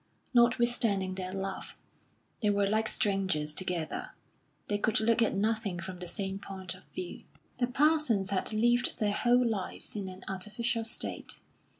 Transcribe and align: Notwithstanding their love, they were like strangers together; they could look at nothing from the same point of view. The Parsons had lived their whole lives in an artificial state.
Notwithstanding 0.33 1.13
their 1.13 1.31
love, 1.31 1.75
they 2.41 2.49
were 2.49 2.67
like 2.67 2.87
strangers 2.87 3.53
together; 3.53 4.13
they 4.67 4.79
could 4.79 4.99
look 4.99 5.21
at 5.21 5.35
nothing 5.35 5.79
from 5.79 5.99
the 5.99 6.07
same 6.07 6.39
point 6.39 6.73
of 6.73 6.81
view. 6.85 7.21
The 7.59 7.67
Parsons 7.67 8.31
had 8.31 8.51
lived 8.51 8.97
their 8.97 9.13
whole 9.13 9.47
lives 9.47 9.95
in 9.95 10.07
an 10.07 10.23
artificial 10.27 10.85
state. 10.85 11.39